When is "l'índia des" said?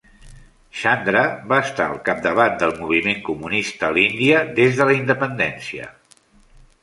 3.99-4.79